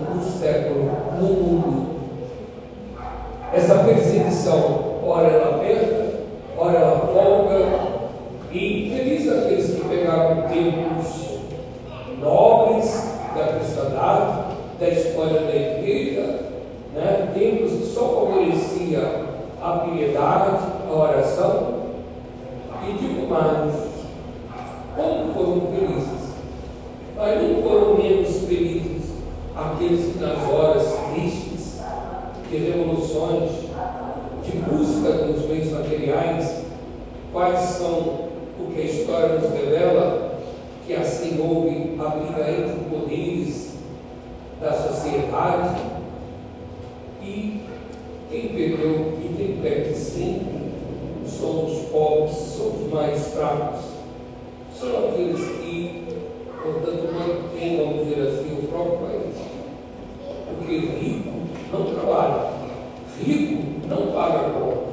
rico 63.51 63.89
não 63.89 64.13
paga 64.13 64.51
conta. 64.51 64.91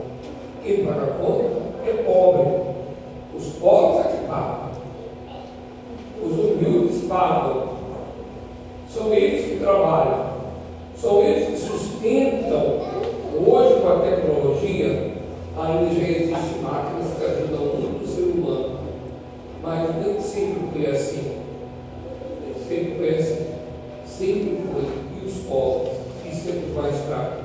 Quem 0.64 0.86
paga 0.86 1.14
conta 1.14 1.46
é 1.86 2.04
pobre. 2.04 2.68
Os 3.36 3.46
pobres 3.60 4.06
é 4.06 4.10
que 4.10 4.28
pagam. 4.28 4.72
Os 6.24 6.32
humildes 6.34 7.08
pagam. 7.08 7.70
São 8.90 9.14
eles 9.14 9.46
que 9.46 9.60
trabalham. 9.60 10.28
São 10.96 11.22
eles 11.22 11.50
que 11.50 11.58
sustentam. 11.58 12.82
Hoje, 13.36 13.82
com 13.82 13.88
a 13.88 14.00
tecnologia, 14.00 15.14
ainda 15.56 15.94
já 15.94 16.08
existem 16.08 16.62
máquinas 16.64 17.14
que 17.18 17.26
ajudam 17.26 17.80
muito 17.80 18.04
o 18.04 18.08
ser 18.08 18.22
humano. 18.24 18.80
Mas 19.62 19.96
nem 20.04 20.20
sempre 20.20 20.70
foi 20.74 20.86
assim. 20.88 21.38
Sempre 22.68 22.96
foi 22.98 23.10
assim. 23.10 23.46
Sempre 24.06 24.62
foi. 24.72 25.22
E 25.22 25.26
os 25.28 25.34
pobres? 25.48 25.94
E 26.26 26.36
sempre 26.36 26.72
é 26.72 26.82
mais 26.82 26.98
fracos. 27.06 27.37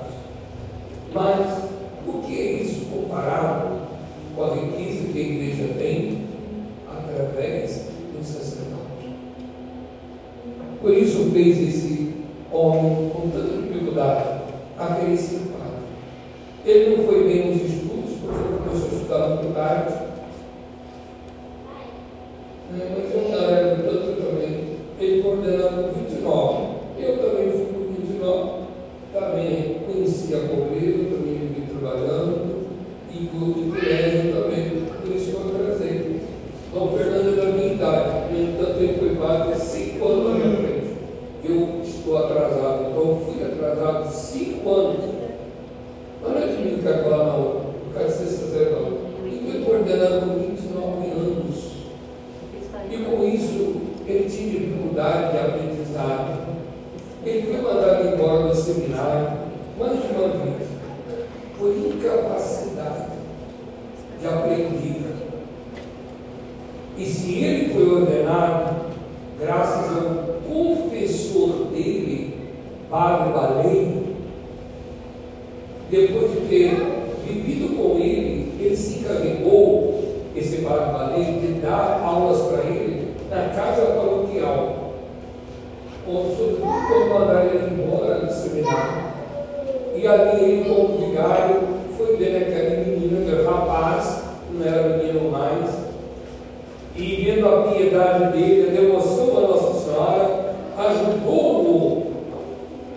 dele, 98.18 98.68
a 98.68 98.81
devoção 98.81 99.38
à 99.38 99.40
Nossa 99.40 99.81
Senhora, 99.81 100.55
ajudou-o 100.79 102.12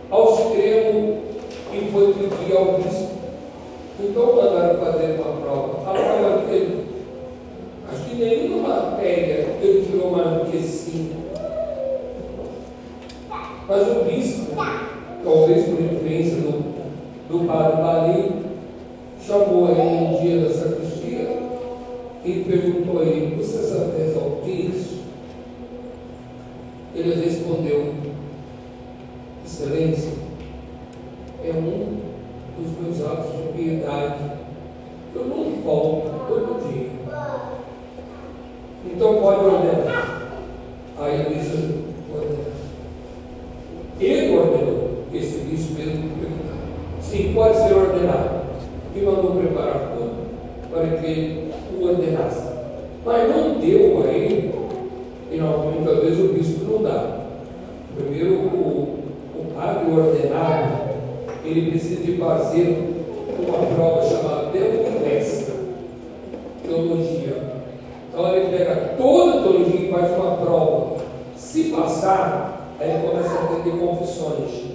ao 0.10 0.34
extremo 0.34 1.17
e 1.73 1.91
foi 1.91 2.13
pedir 2.13 2.58
ao 2.58 2.73
bispo. 2.73 3.15
Então, 3.99 4.41
hábil 59.58 59.98
ordenado, 59.98 60.96
ele 61.44 61.72
precisa 61.72 62.04
de 62.04 62.18
fazer 62.18 62.96
uma 63.39 63.76
prova 63.76 64.08
chamada 64.08 64.52
teologia. 66.63 67.44
Então 68.10 68.36
ele 68.36 68.58
pega 68.58 68.96
toda 68.98 69.39
a 69.39 69.44
teologia 69.44 69.82
e 69.82 69.91
faz 69.91 70.12
uma 70.18 70.38
prova. 70.38 70.98
Se 71.36 71.65
passar, 71.65 72.76
aí 72.80 72.89
ele 72.89 73.08
começa 73.08 73.34
a 73.34 73.62
ter 73.63 73.72
confissões. 73.72 74.65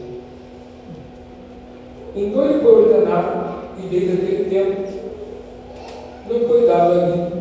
Então 2.15 2.45
ele 2.45 2.61
foi 2.61 2.83
ordenado 2.83 3.61
e 3.79 3.87
desde 3.87 4.13
aquele 4.13 4.51
tempo 4.51 5.01
não 6.29 6.49
foi 6.49 6.67
dado 6.67 6.93
ali 6.93 7.41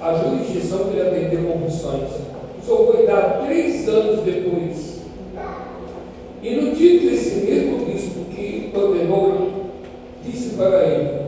a 0.00 0.14
jurisdição 0.14 0.86
para 0.86 1.00
ele 1.00 1.26
atender 1.26 1.52
confissões. 1.52 2.10
Só 2.64 2.76
foi 2.84 3.06
dado 3.06 3.46
três 3.46 3.88
anos 3.88 4.20
depois 4.20 4.87
e 6.40 6.54
no 6.54 6.74
dia 6.74 7.00
que 7.00 7.06
esse 7.08 7.46
mesmo 7.46 7.84
bispo 7.84 8.24
que 8.34 8.70
condenou 8.72 9.70
disse 10.24 10.54
para 10.54 10.84
ele: 10.84 11.18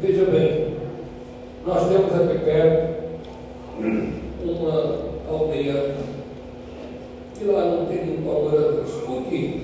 Veja 0.00 0.24
bem, 0.26 0.76
nós 1.66 1.88
temos 1.88 2.14
aqui 2.14 2.44
perto 2.44 2.94
uma 4.44 4.98
aldeia 5.28 5.96
que 7.36 7.44
lá 7.46 7.64
não 7.64 7.86
tem 7.86 8.06
nenhum 8.06 8.22
valor 8.24 8.54
a 8.54 8.70
Deus. 8.76 8.90
Por 9.04 9.24
quê? 9.24 9.60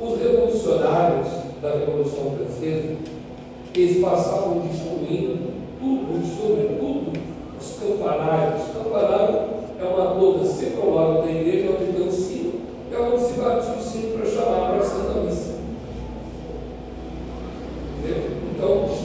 Os 0.00 0.18
revolucionários 0.18 1.28
da 1.60 1.72
Revolução 1.72 2.32
Francesa, 2.36 2.96
eles 3.74 4.00
passavam 4.02 4.60
destruindo 4.60 5.52
tudo, 5.78 6.22
sobretudo 6.36 7.12
os 7.60 7.78
campanários. 7.78 8.62
Campanário 8.72 9.40
é 9.78 9.84
uma 9.84 10.14
torre 10.14 10.46
secular 10.46 11.22
da 11.22 11.30
igreja 11.30 11.70
onde 11.70 12.01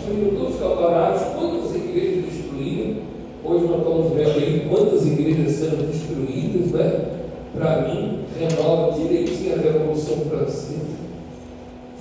destruíram 0.08 0.40
todos 0.40 0.56
os 0.56 0.60
calcarários, 0.62 1.22
quantas 1.36 1.76
igrejas 1.76 2.26
destruíram. 2.26 2.96
Hoje 3.44 3.68
nós 3.68 3.84
vamos 3.84 4.14
ver 4.14 4.26
aí 4.26 4.68
quantas 4.70 5.06
igrejas 5.06 5.54
sendo 5.54 5.92
destruídas, 5.92 6.72
né? 6.72 7.12
Para 7.54 7.82
mim, 7.88 8.20
renova 8.40 8.94
direitinho 8.94 9.54
a 9.54 9.58
Revolução 9.58 10.18
Francesa. 10.30 10.98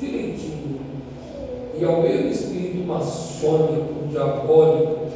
Direitinho. 0.00 0.80
E 1.78 1.84
ao 1.84 2.02
mesmo 2.02 2.30
espírito 2.30 2.86
maçônico, 2.86 4.08
diabólico, 4.10 5.06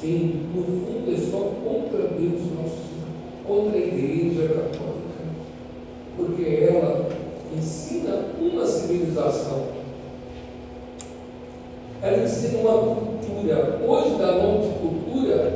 sim, 0.00 0.48
no 0.54 0.62
fundo 0.62 1.12
é 1.12 1.30
só 1.30 1.38
contra 1.64 2.08
Deus 2.08 2.40
nosso 2.56 2.76
Senhor, 2.76 3.46
contra 3.46 3.78
a 3.78 3.82
Igreja 3.82 4.48
Católica. 4.48 5.06
Porque 6.16 6.68
ela 6.68 7.08
ensina 7.56 8.26
uma 8.40 8.66
civilização 8.66 9.75
ela 12.16 12.24
ensina 12.24 12.58
uma 12.60 12.78
cultura. 12.78 13.78
Hoje, 13.86 14.16
da 14.16 14.32
nome 14.32 14.66
de 14.66 14.78
cultura, 14.78 15.52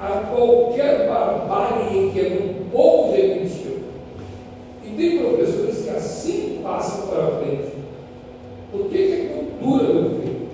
a 0.00 0.08
qualquer 0.34 1.08
barbárie 1.08 2.10
que 2.10 2.20
é 2.20 2.40
um 2.42 2.70
povo 2.70 3.14
gentil. 3.14 3.84
E 4.84 4.96
tem 4.96 5.18
professores 5.18 5.82
que 5.82 5.90
assim 5.90 6.60
passam 6.60 7.06
para 7.06 7.38
frente. 7.38 7.72
O 8.74 8.88
que 8.88 8.98
é 8.98 9.34
cultura, 9.36 9.94
meu 9.94 10.10
filho? 10.10 10.48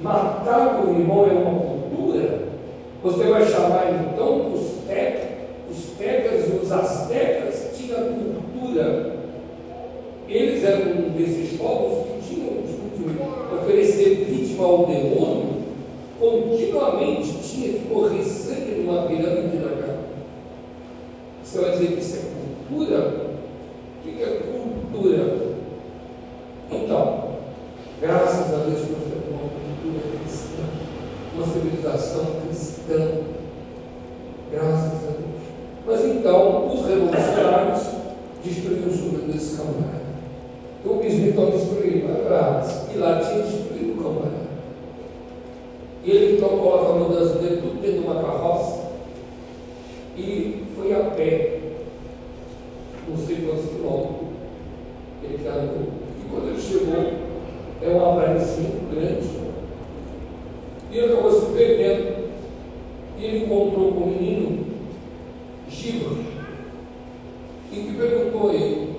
Matar 0.00 0.82
o 0.82 0.90
irmão 0.98 1.26
é 1.26 1.32
uma 1.32 1.60
cultura? 1.60 2.46
Você 3.02 3.24
vai 3.24 3.44
chamar 3.44 4.10
então 4.10 4.54
os 4.54 4.86
tecas, 4.88 5.28
os 5.70 5.90
tecas 5.98 6.48
e 6.48 6.64
os 6.64 6.72
astecas 6.72 7.76
tinham 7.76 8.14
cultura. 8.14 9.16
Eles 10.28 10.64
eram 10.64 10.92
um 10.92 11.10
desses 11.10 11.58
povos 11.58 12.06
que 12.06 12.34
tinham 12.34 12.48
o 12.48 12.62
de 12.62 12.76
oferecer 13.76 14.24
vítima 14.24 14.64
ao 14.64 14.86
demônio 14.86 15.56
continuamente 16.18 17.34
tinha 17.42 17.74
que 17.74 17.88
correr 17.90 18.22
sangue 18.22 18.82
numa 18.82 19.02
pirâmide 19.02 19.58
da 19.58 19.68
cara. 19.68 19.98
Você 21.44 21.60
vai 21.60 21.70
dizer 21.72 21.88
que 21.88 22.00
isso 22.00 22.16
é 22.16 22.68
cultura? 22.70 23.26
O 23.98 24.08
que 24.08 24.22
é 24.22 24.40
cultura? 24.50 25.46
Então, 26.70 27.24
graças 28.00 28.54
a 28.54 28.56
Deus 28.64 28.80
nós 28.80 29.02
temos 29.02 29.28
uma 29.28 29.50
cultura 29.50 30.18
cristã, 30.20 30.62
uma 31.34 31.46
civilização 31.46 32.24
cristã. 32.46 33.20
Graças 34.50 35.04
a 35.04 35.12
Deus. 35.12 35.36
Mas 35.86 36.04
então, 36.06 36.72
os 36.72 36.86
revolucionários 36.86 37.82
destruíram 38.42 38.88
o 38.88 38.92
sul 38.92 39.18
desse 39.30 39.56
camarada. 39.56 40.06
Então 40.80 40.98
o 40.98 41.02
bispo 41.02 41.20
então 41.20 41.50
destruiu 41.50 42.06
a 42.08 42.28
Grátis, 42.28 42.94
e 42.94 42.98
lá 42.98 43.20
tinha 43.20 43.42
destruído 43.42 44.00
o 44.00 44.02
camarada. 44.02 44.46
E 46.04 46.10
ele 46.12 46.36
então 46.36 46.50
coloca 46.50 46.92
a 46.92 46.96
mudança 46.96 47.38
dele 47.40 47.60
tudo 47.60 47.80
dentro 47.82 48.02
de 48.02 48.06
uma 48.06 48.22
carroça 48.22 48.92
e 50.16 50.62
foi 50.76 50.94
a 50.94 51.10
pé, 51.10 51.60
não 53.08 53.16
sei 53.16 53.36
quantos 53.44 53.70
quilômetros 53.70 54.28
ele 55.24 55.48
andou. 55.48 55.88
E 56.20 56.30
quando 56.30 56.48
ele 56.50 56.60
chegou, 56.60 57.04
é 57.82 57.88
um 57.88 58.12
abraço 58.12 58.60
grande, 58.92 59.28
e 60.92 60.98
ele 60.98 61.12
acabou 61.12 61.32
se 61.32 61.46
perdendo. 61.46 62.26
E 63.18 63.24
ele 63.24 63.44
encontrou 63.44 63.92
com 63.92 64.00
um 64.02 64.06
menino, 64.06 64.66
Giba, 65.68 66.14
e 67.72 67.76
que 67.76 67.96
perguntou 67.96 68.50
a 68.50 68.54
ele, 68.54 68.96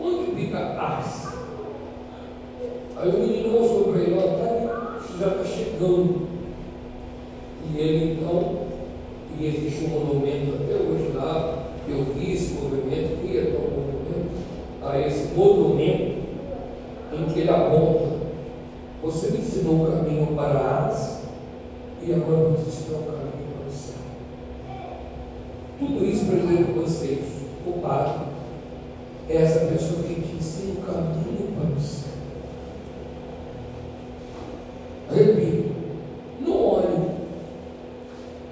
onde 0.00 0.34
fica 0.34 0.58
a 0.58 0.74
paz? 0.74 1.28
Aí 2.96 3.08
o 3.08 3.18
menino 3.18 3.60
mostrou 3.60 3.92
para 3.92 4.00
ele, 4.00 4.18
ó, 4.18 4.22
tá 4.22 4.52
já 5.18 5.28
está 5.28 5.44
chegando. 5.44 6.26
E 7.70 7.78
ele 7.78 8.12
então, 8.14 8.66
e 9.38 9.46
existe 9.46 9.84
um 9.84 9.88
monumento 9.88 10.54
até 10.62 10.74
hoje 10.74 11.12
lá, 11.14 11.68
eu 11.88 12.04
vi 12.14 12.32
esse 12.32 12.54
movimento, 12.54 13.20
fui 13.20 13.38
até 13.38 13.56
o 13.56 13.70
monumento, 13.70 14.30
a 14.82 15.00
esse 15.00 15.34
monumento 15.34 16.22
em 17.12 17.24
que 17.32 17.40
ele 17.40 17.50
aponta, 17.50 18.22
você 19.02 19.30
me 19.30 19.38
ensinou 19.38 19.82
o 19.82 19.90
caminho 19.90 20.26
para 20.36 20.58
a 20.58 20.86
Ásia 20.86 21.22
e 22.02 22.12
agora 22.12 22.48
vou 22.48 22.54
te 22.54 22.68
ensinar 22.68 22.98
o 22.98 23.02
caminho 23.02 23.52
para 23.56 23.68
o 23.68 23.72
céu. 23.72 23.94
Tudo 25.78 26.04
isso 26.04 26.26
para 26.26 26.36
dizer 26.36 26.64
para 26.64 26.82
vocês, 26.82 27.24
o 27.66 27.72
padre 27.80 28.26
é 29.28 29.36
essa 29.36 29.66
pessoa 29.66 30.02
que 30.02 30.14
te 30.14 30.36
ensina 30.36 30.72
o 30.72 30.82
caminho 30.82 31.52
para 31.56 31.76
o 31.76 31.80
céu. 31.80 32.12
Repito, 35.10 35.74
não 36.40 36.64
olhe 36.64 37.10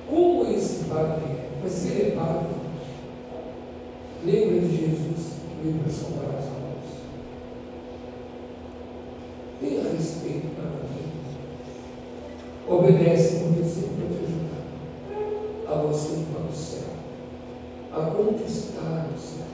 como 0.08 0.44
esse 0.50 0.84
padre 0.84 1.24
é, 1.24 1.48
mas 1.62 1.72
se 1.72 1.88
ele 1.88 2.12
é 2.12 2.16
padre, 2.16 2.48
lembra 4.24 4.60
de 4.60 4.76
Jesus 4.76 5.34
que 5.48 5.62
veio 5.62 5.78
para 5.78 5.92
salvar 5.92 6.38
as 6.38 6.46
almas. 6.46 6.60
Tenha 9.60 9.82
respeito 9.96 10.54
para 10.54 10.64
Deus. 10.64 10.90
Obedece 12.90 13.36
porque 13.36 13.64
sempre 13.64 14.06
te 14.08 14.24
ajudar 14.24 15.72
a 15.72 15.82
você 15.82 16.12
ir 16.14 16.26
para 16.32 16.50
o 16.50 16.54
céu, 16.54 16.88
a 17.92 18.10
conquistar 18.10 19.08
o 19.14 19.18
céu. 19.18 19.46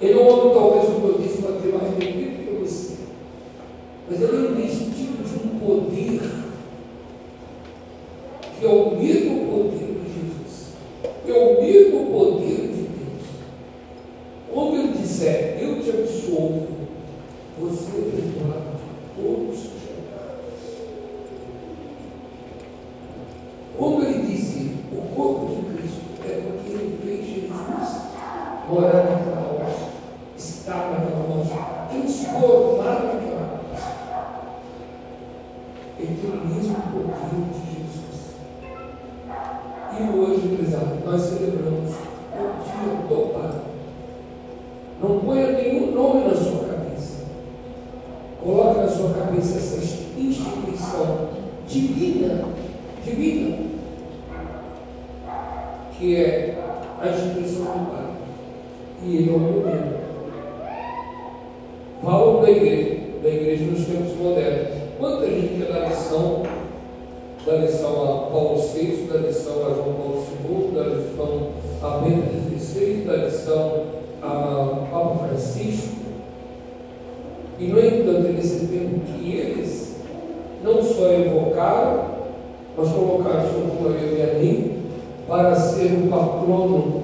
Ele 0.00 0.14
não 0.14 0.26
ouve 0.26 0.54
talvez 0.54 0.88
o 0.88 1.00
que 1.00 1.06
eu 1.06 1.18
disse 1.18 1.42
para 1.42 1.60
ter 1.60 1.72
mais 1.72 1.94
defeito 1.94 2.44
que 2.44 2.58
você. 2.60 2.94
Mas 4.08 4.20
ele 4.20 4.36
é 4.36 4.50
investido 4.50 5.24
de 5.24 5.46
um 5.46 5.58
poder 5.58 6.20
que 8.58 8.66
é 8.66 8.68
o 8.68 8.96
mesmo 8.96 9.46
poder 9.46 9.78
de 9.78 10.12
Jesus, 10.12 10.74
é 11.26 11.32
o 11.32 11.62
mesmo 11.62 12.06
poder 12.12 12.68
de 12.68 12.82
Deus. 12.82 13.26
Quando 14.52 14.76
ele 14.76 14.98
disser, 14.98 15.58
eu 15.58 15.82
te 15.82 15.90
absolvo, 15.90 16.66
você 17.58 17.90
é 17.90 18.10
perdoado 18.10 18.76
de 18.76 19.22
todos 19.22 19.54
os 19.54 19.60
seus 19.62 19.72
pecados. 19.72 20.64
Quando 23.78 24.04
ele 24.04 24.26
disse, 24.26 24.76
o 24.92 25.14
corpo 25.16 25.46
de 25.46 25.76
Cristo 25.76 26.00
é 26.26 26.42
porque 26.42 26.70
ele 26.70 26.98
fez 27.02 27.26
Jesus 27.26 28.02
morar 28.68 29.04
naquela 29.04 29.64
rocha, 29.64 29.88
estar 30.36 30.90
naquela 30.90 31.24
rocha, 31.26 31.88
transformar 31.90 33.02
naquela 33.02 33.34
ele 36.04 36.18
tem 36.20 36.30
o 36.30 36.46
mesmo 36.46 36.74
poder 36.74 37.44
de 37.52 37.76
Jesus. 37.76 38.34
E 39.96 40.18
hoje, 40.18 40.56
prezado, 40.56 40.98
nós 41.04 41.22
celebramos 41.22 41.92
o 41.92 42.54
dia 42.64 42.94
do 43.08 43.32
Pai. 43.32 43.60
Não 45.02 45.20
ponha 45.20 45.52
nenhum 45.52 45.92
nome 45.92 46.28
na 46.28 46.34
sua 46.34 46.68
cabeça. 46.68 47.24
Coloque 48.42 48.80
na 48.80 48.88
sua 48.88 49.14
cabeça 49.14 49.58
essa 49.58 49.76
instituição 50.18 51.28
divina, 51.66 52.44
divina, 53.04 53.56
que 55.96 56.16
é 56.16 56.58
a 57.00 57.08
instituição 57.08 57.64
do 57.64 57.90
Pai. 57.90 58.10
E 59.04 59.16
Ele 59.16 59.30
é 59.30 59.32
o 59.32 59.38
modelo. 59.38 60.04
Falam 62.02 62.42
da 62.42 62.50
igreja, 62.50 63.00
da 63.22 63.28
igreja 63.28 63.64
nos 63.64 63.86
tempos 63.86 64.16
modernos 64.16 64.84
Quanta 64.98 65.26
gente 65.26 65.60
é 65.60 65.72
da 65.72 65.88
lição, 65.88 66.42
da 67.44 67.56
lição 67.56 68.02
a 68.04 68.30
Paulo 68.30 68.58
VI, 68.58 69.08
da 69.12 69.18
lição 69.18 69.66
a 69.66 69.74
João 69.74 69.94
Paulo 69.94 70.26
II, 70.48 70.70
da 70.70 70.82
lição 70.84 71.48
a 71.82 71.98
Pedro 71.98 72.58
XVI, 72.58 73.04
da 73.04 73.16
lição 73.16 73.84
a 74.22 74.86
Papa 74.90 75.26
Francisco. 75.26 75.96
E, 77.58 77.66
no 77.66 77.80
tempo 78.50 79.00
que 79.06 79.36
eles 79.36 79.96
não 80.62 80.82
só 80.82 81.10
evocaram, 81.12 82.04
mas 82.76 82.88
colocaram 82.90 83.48
com 83.50 83.86
eu 83.86 84.42
e 84.42 84.82
para 85.28 85.54
ser 85.54 85.92
o 85.92 86.08
patrono 86.08 87.02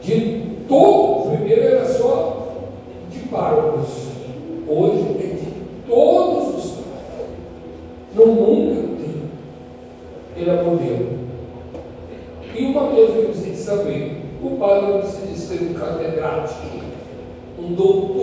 de 0.00 0.42
todos. 0.68 1.32
Primeiro 1.34 1.62
era 1.62 1.86
só 1.86 2.48
de 3.10 3.18
párocos, 3.28 3.88
hoje 4.68 5.16
é 5.20 5.36
de 5.36 5.52
todos 5.88 6.74
no 8.14 8.26
mundo 8.26 8.72
inteiro. 8.72 9.22
Ele 10.36 10.50
é. 10.50 11.16
E 12.58 12.64
uma 12.64 12.88
coisa 12.88 13.12
que 13.12 13.42
tem 13.42 13.52
que 13.52 13.56
saber: 13.58 14.22
o 14.42 14.50
padre 14.56 14.92
não 14.92 15.00
precisa 15.00 15.36
ser 15.36 15.64
um 15.64 15.74
catedrático, 15.74 16.66
um 17.58 17.74
doutor, 17.74 18.15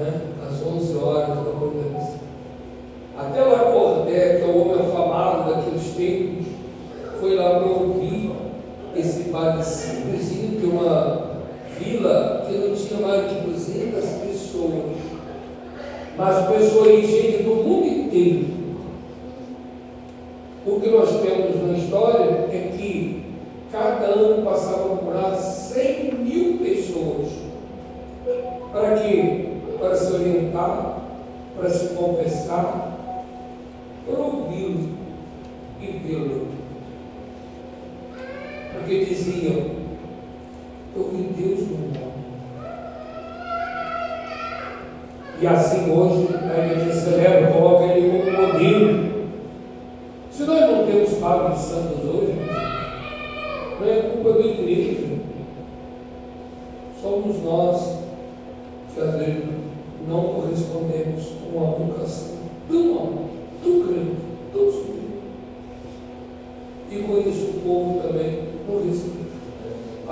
né, 0.00 0.20
às 0.46 0.66
11 0.66 0.96
horas, 0.96 1.28
uma 1.28 1.60
coisa 1.60 1.96
assim. 1.98 2.18
Até 3.18 3.42
o 3.42 3.50
Lacordaire, 3.50 4.32
né, 4.32 4.38
que 4.38 4.42
é 4.42 4.46
o 4.46 4.60
homem 4.60 4.80
afamado 4.80 5.50
daqueles 5.50 5.94
tempos, 5.94 6.46
foi 7.20 7.36
lá 7.36 7.60
para 7.60 7.68
ouvir 7.68 8.32
esse 8.96 9.24
padecido 9.24 10.16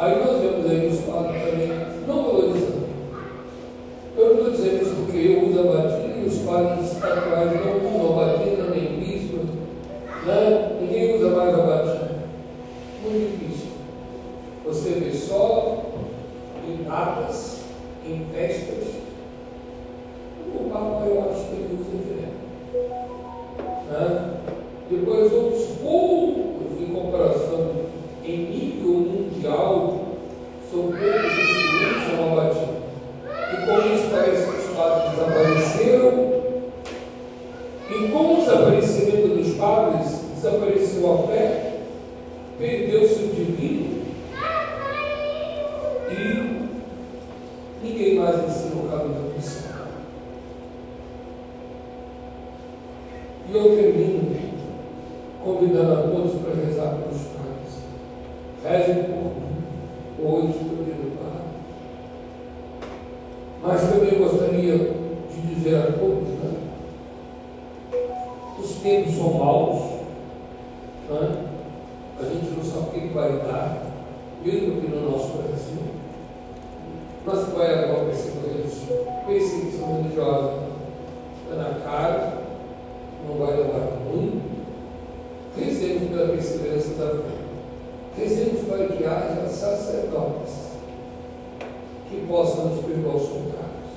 algunos 0.08 0.64
de, 0.64 0.68
de 0.68 0.87
para 56.36 56.54
rezar 56.54 56.96
pelos 56.96 57.22
pais. 57.28 57.82
Rezem 58.64 59.04
por 59.04 60.26
hoje 60.26 60.58
pelo 60.58 60.84
dia 60.84 60.94
pai. 61.18 61.42
Mas 63.62 63.90
também 63.90 64.18
gostaria 64.18 64.78
de 64.78 65.54
dizer 65.54 65.76
a 65.76 65.92
todos, 65.92 66.28
né? 66.28 66.54
Os 68.58 68.72
tempos 68.82 69.14
são 69.14 69.34
maus, 69.34 69.82
né? 71.10 71.44
a 72.20 72.24
gente 72.24 72.50
não 72.50 72.64
sabe 72.64 72.98
o 72.98 73.00
que 73.00 73.14
vai 73.14 73.30
dar, 73.38 73.82
mesmo 74.44 74.80
que 74.80 74.88
no 74.88 75.10
nosso 75.10 75.38
Brasil, 75.38 75.82
mas 77.24 77.48
vai 77.48 77.72
haver 77.72 77.90
uma 77.90 78.04
perseguição 79.26 80.02
religiosa. 80.02 80.68
Está 81.44 81.62
na 81.62 81.80
cara, 81.80 82.42
não 83.26 83.36
vai 83.36 83.56
levar 83.56 83.87
para 88.78 88.86
que 88.96 89.04
haja 89.04 89.48
sacerdotes 89.48 90.68
que 92.08 92.24
possam 92.28 92.66
nos 92.66 92.84
perdoar 92.84 93.16
os 93.16 93.28
pecados, 93.28 93.90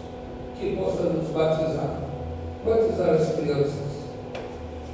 que 0.60 0.76
possam 0.76 1.14
nos 1.14 1.30
batizar, 1.30 2.00
batizar 2.66 3.10
as 3.12 3.36
crianças, 3.36 3.92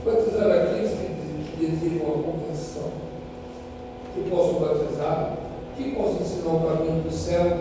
batizar 0.03 0.51
aqueles 0.51 0.91
que 0.91 1.65
desejam 1.65 2.05
a 2.05 2.21
conversão, 2.21 2.91
que 4.13 4.29
possam 4.29 4.59
batizar, 4.59 5.37
que 5.77 5.95
possam 5.95 6.19
ensinar 6.19 6.53
o 6.53 6.67
caminho 6.67 7.03
do 7.03 7.11
céu, 7.11 7.57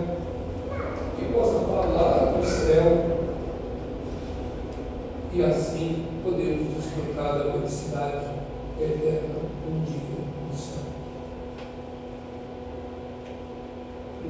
que 1.16 1.32
possam 1.32 1.60
falar 1.60 2.32
do 2.36 2.44
céu? 2.44 3.15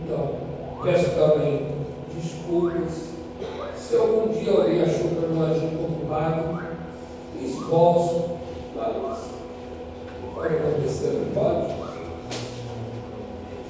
Então, 0.04 0.34
peço 0.82 1.10
também 1.10 1.68
desculpas 2.14 3.16
se 3.76 3.94
algum 3.94 4.32
dia 4.32 4.50
eu 4.50 4.84
achou 4.84 5.10
que 5.10 5.22
eu 5.22 5.30
não 5.32 5.42
agi 5.44 5.60
conturbado, 5.76 6.58
expulso, 7.40 8.30
mas 8.74 9.18
pode 10.34 10.54
acontecer, 10.56 11.12
não 11.12 11.32
pode? 11.40 11.72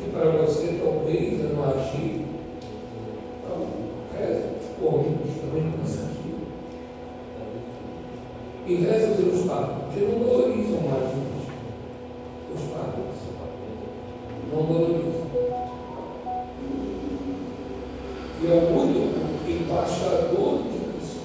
E 0.01 0.11
para 0.11 0.31
você 0.31 0.81
talvez 0.83 1.41
eu 1.41 1.51
não 1.51 1.65
agi, 1.65 2.25
então 3.45 3.67
reza 4.19 4.41
é, 4.41 4.59
corrimos 4.81 5.37
também 5.39 5.47
também 5.57 5.65
não 5.65 5.85
aqui. 5.85 6.35
E 8.67 8.75
reza 8.77 9.17
pelos 9.17 9.45
padres, 9.45 9.77
que 9.93 10.01
não 10.01 10.19
valorizam 10.19 10.81
mais 10.81 11.13
o 11.13 11.26
e 18.47 18.49
é 18.49 18.55
o 18.55 18.81
único 18.81 19.19
embaixador 19.49 20.63
de 20.63 20.79
Cristo. 20.79 21.21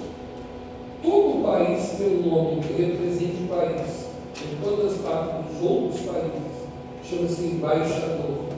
Todo 1.04 1.44
país 1.44 1.96
tem 1.96 2.18
um 2.18 2.30
nome 2.30 2.62
que 2.62 2.74
represente 2.74 3.44
o 3.44 3.48
país, 3.48 4.08
em 4.42 4.64
todas 4.64 4.94
as 4.94 4.98
partes 5.02 5.54
dos 5.54 5.70
outros 5.70 6.02
países, 6.02 6.68
chama-se 7.04 7.44
embaixador. 7.44 8.50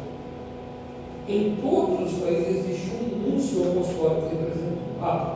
Em 1.28 1.58
todos 1.62 2.13
os 2.13 2.19
países 2.19 2.65
existe 2.65 2.91
um 2.95 3.32
núncio 3.32 3.63
apostólico 3.63 4.30
que 4.30 4.36
representa 4.36 4.80
o 4.95 4.99
Papa. 4.99 5.33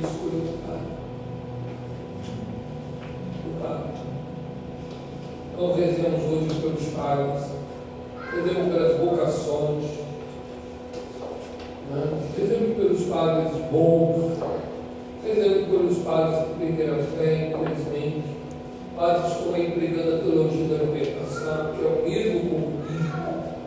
Ele 0.00 0.06
escolheu 0.06 0.40
o 0.40 0.58
Papa. 0.66 0.80
O 3.46 3.62
Papa. 3.62 3.90
Então 5.52 5.74
rezemos 5.74 6.22
hoje 6.24 6.60
pelos 6.60 6.84
padres, 6.94 7.50
rezemos 8.34 8.72
pelas 8.72 8.98
vocações, 8.98 9.84
né? 11.90 12.20
rezemos 12.38 12.76
pelos 12.76 13.02
padres 13.02 13.52
bons, 13.70 14.38
rezemos 15.22 15.68
pelos 15.68 15.98
padres 15.98 16.38
que 16.46 16.54
perderam 16.64 16.94
a 16.94 17.02
fé, 17.02 17.52
infelizmente, 17.52 18.24
padres 18.96 19.32
que 19.32 19.38
estão 19.38 19.56
empregando 19.56 20.14
a 20.14 20.18
teologia 20.18 20.68
da 20.68 20.84
libertação, 20.84 21.74
que 21.74 21.84
é 21.84 21.88
o 21.88 22.08
mesmo 22.08 22.40
convite, 22.50 23.10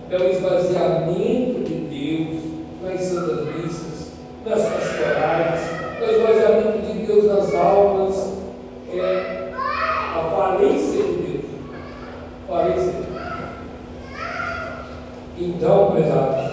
é 0.09 0.17
o 0.17 0.29
esvaziamento 0.29 1.63
de 1.63 1.75
Deus 1.75 2.43
nas 2.81 3.01
santas 3.01 3.55
missas, 3.55 4.11
nas 4.45 4.61
pastorais, 4.61 5.72
almas, 7.53 8.33
é 8.93 9.51
a 9.53 10.29
falência 10.35 11.03
de 11.03 11.13
Deus. 11.13 11.45
Falência 12.47 12.91
de 12.91 12.91
Deus. 12.91 13.13
Então, 15.37 15.91
prezados, 15.91 16.51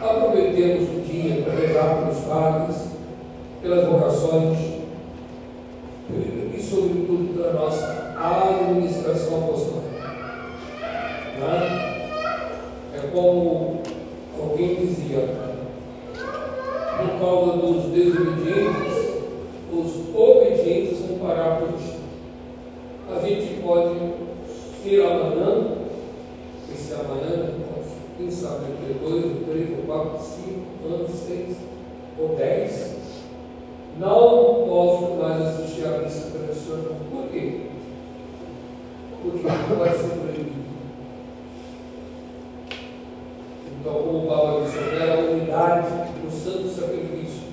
aproveitemos 0.00 0.88
o 0.90 1.00
dia 1.00 1.42
para 1.42 1.54
rezar 1.54 1.96
pelos 1.96 2.18
padres, 2.20 2.76
pelas 3.62 3.86
vocações 3.86 4.58
e, 6.10 6.60
sobretudo, 6.62 7.34
pela 7.34 7.52
nossa 7.52 8.14
administração 8.16 9.44
apostólica. 9.44 9.88
É? 11.40 11.88
é 12.96 13.10
como 13.12 13.80
alguém 14.38 14.74
dizia, 14.76 15.28
por 16.98 17.20
causa 17.20 17.52
dos 17.58 17.84
desobedientes, 17.92 18.98
os 19.72 20.14
obedientes 20.14 20.98
vão 21.06 21.18
parar 21.18 21.58
por 21.58 21.68
chão. 21.78 21.98
A 23.10 23.20
gente 23.26 23.62
pode 23.62 23.98
ser 24.82 25.02
amanhã, 25.02 25.76
esse 26.72 26.94
amanhã, 26.94 27.54
quem 28.16 28.30
sabe 28.30 28.66
dois, 29.02 29.24
três, 29.46 29.70
ou 29.78 29.84
quatro, 29.86 30.18
cinco 30.22 30.94
anos, 30.94 31.10
seis 31.10 31.56
ou 32.18 32.36
dez, 32.36 32.98
não 33.98 34.66
posso 34.68 35.14
mais 35.14 35.42
assistir 35.42 35.86
a 35.86 35.98
missa 35.98 36.30
tradicional. 36.30 36.96
Por 37.10 37.28
quê? 37.30 37.62
Porque 39.22 39.46
vai 39.74 39.90
ser 39.90 40.08
proibido. 40.10 40.68
Então, 43.80 43.94
como 43.94 44.18
o 44.18 44.26
Paulo 44.28 44.64
disse, 44.64 44.78
era 44.78 45.14
a 45.14 45.18
unidade 45.18 45.88
do 46.22 46.30
santo 46.30 46.68
sacrifício. 46.68 47.48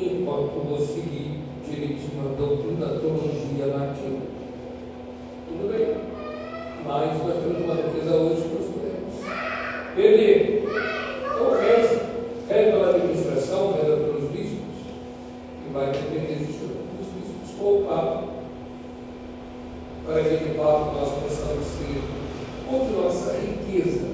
Enquanto 0.00 0.68
vou 0.68 0.80
seguir 0.80 1.42
direitinho 1.68 2.30
a 2.32 2.36
doutrina, 2.36 2.86
a 2.86 2.98
teologia 2.98 3.66
naquilo. 3.66 4.22
Tudo 5.48 5.68
bem. 5.70 5.96
Mas 6.84 7.22
nós 7.22 7.36
temos 7.42 7.62
uma 7.62 7.74
defesa 7.74 8.16
hoje 8.16 8.42
que 8.42 8.54
nós 8.54 8.68
podemos 8.72 9.14
perder. 9.94 10.64
Então, 11.24 11.50
reza. 11.60 12.12
Reza 12.48 12.70
pela 12.72 12.88
administração, 12.90 13.72
reza 13.72 13.96
pelos 13.96 14.30
bispos, 14.30 14.76
que 15.62 15.72
vai 15.72 15.86
depender 15.86 16.34
dos 16.34 17.06
bispos 17.14 17.60
ou 17.62 17.78
o 17.78 17.84
Papa, 17.86 18.24
para 20.04 20.22
que 20.22 20.36
de 20.36 20.54
fato 20.58 20.92
nós 20.92 21.10
possamos 21.22 21.64
ser 21.64 22.02
outra 22.70 23.02
nossa 23.02 23.38
riqueza 23.38 24.06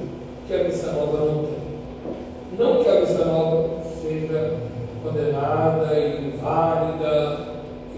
que 0.47 0.55
a 0.55 0.65
missa 0.65 0.93
nova 0.93 1.19
não 1.19 1.47
tem. 1.47 1.59
Não 2.59 2.85
que 2.85 2.89
a 2.89 3.01
missa 3.01 3.25
nova 3.25 3.83
seja 4.01 4.59
condenada 5.03 5.99
e 5.99 6.29
inválida 6.29 7.49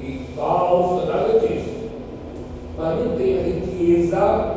e 0.00 0.24
falsa, 0.34 1.06
nada 1.06 1.38
disso. 1.40 1.90
Mas 2.80 2.98
não 2.98 3.14
tem 3.14 3.38
a 3.38 3.42
riqueza 3.42 4.54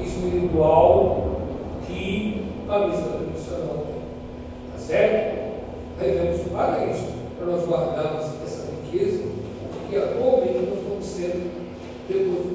espiritual 0.00 1.40
que 1.86 2.46
a 2.68 2.78
missa 2.80 3.02
tradicional 3.02 3.86
tem. 3.86 4.72
Tá 4.72 4.78
certo? 4.78 5.40
Devemos 6.00 6.40
para 6.48 6.86
isso, 6.86 7.06
para 7.38 7.46
nós 7.46 7.68
guardarmos 7.68 8.24
essa 8.44 8.72
riqueza 8.72 9.22
que 9.88 9.96
atualmente 9.96 10.66
nós 10.68 10.78
estamos 10.80 11.06
sendo 11.06 11.50
depositados 12.08 12.49